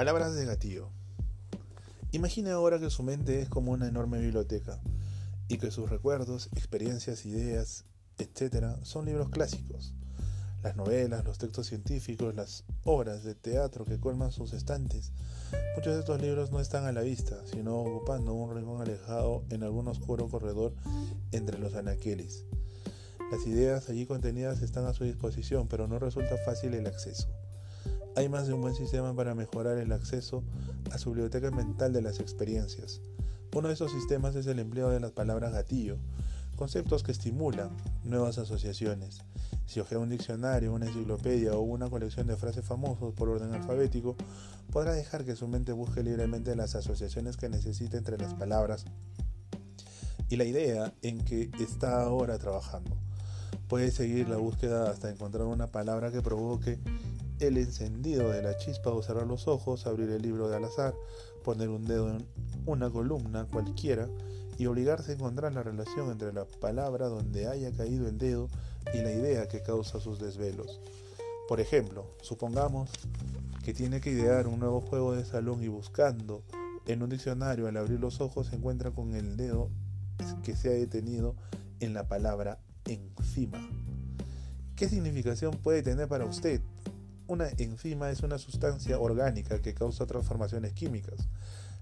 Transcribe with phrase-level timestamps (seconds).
[0.00, 0.88] Palabras de gatillo.
[2.12, 4.80] Imagine ahora que su mente es como una enorme biblioteca
[5.46, 7.84] y que sus recuerdos, experiencias, ideas,
[8.16, 8.76] etc.
[8.82, 9.92] son libros clásicos.
[10.62, 15.12] Las novelas, los textos científicos, las obras de teatro que colman sus estantes.
[15.76, 19.62] Muchos de estos libros no están a la vista, sino ocupando un rincón alejado en
[19.64, 20.72] algún oscuro corredor
[21.30, 22.46] entre los anaqueles.
[23.30, 27.28] Las ideas allí contenidas están a su disposición, pero no resulta fácil el acceso.
[28.20, 30.44] Hay más de un buen sistema para mejorar el acceso
[30.92, 33.00] a su biblioteca mental de las experiencias.
[33.56, 35.96] Uno de esos sistemas es el empleo de las palabras gatillo,
[36.54, 37.70] conceptos que estimulan
[38.04, 39.22] nuevas asociaciones.
[39.64, 44.16] Si ojea un diccionario, una enciclopedia o una colección de frases famosos por orden alfabético,
[44.70, 48.84] podrá dejar que su mente busque libremente las asociaciones que necesite entre las palabras
[50.28, 52.98] y la idea en que está ahora trabajando.
[53.66, 56.78] Puede seguir la búsqueda hasta encontrar una palabra que provoque
[57.40, 60.94] el encendido de la chispa o cerrar los ojos, abrir el libro de al azar,
[61.42, 62.26] poner un dedo en
[62.66, 64.08] una columna cualquiera
[64.58, 68.48] y obligarse a encontrar la relación entre la palabra donde haya caído el dedo
[68.92, 70.80] y la idea que causa sus desvelos.
[71.48, 72.90] Por ejemplo, supongamos
[73.64, 76.42] que tiene que idear un nuevo juego de salón y buscando
[76.86, 79.70] en un diccionario al abrir los ojos se encuentra con el dedo
[80.42, 81.34] que se ha detenido
[81.80, 83.58] en la palabra encima.
[84.76, 86.60] ¿Qué significación puede tener para usted?
[87.30, 91.28] Una enzima es una sustancia orgánica que causa transformaciones químicas.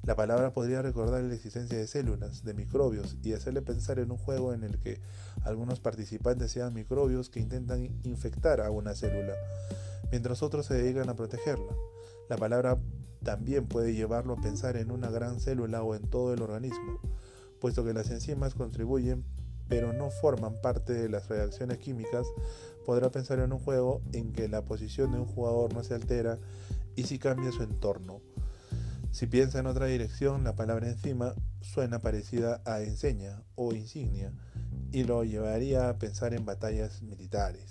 [0.02, 4.18] La palabra podría recordar la existencia de células, de microbios y hacerle pensar en un
[4.18, 5.00] juego en el que
[5.44, 9.32] algunos participantes sean microbios que intentan infectar a una célula,
[10.10, 11.72] mientras otros se dedican a protegerla.
[12.28, 12.76] La palabra
[13.22, 17.00] también puede llevarlo a pensar en una gran célula o en todo el organismo,
[17.58, 19.24] puesto que las enzimas contribuyen
[19.68, 22.26] pero no forman parte de las reacciones químicas,
[22.84, 26.38] podrá pensar en un juego en que la posición de un jugador no se altera
[26.96, 28.20] y si cambia su entorno.
[29.10, 34.32] Si piensa en otra dirección, la palabra encima suena parecida a enseña o insignia
[34.92, 37.66] y lo llevaría a pensar en batallas militares.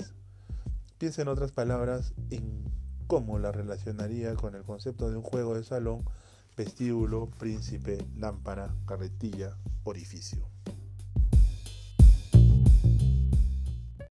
[0.97, 2.63] Piensa en otras palabras en
[3.07, 6.03] cómo la relacionaría con el concepto de un juego de salón,
[6.55, 10.49] vestíbulo, príncipe, lámpara, carretilla, orificio.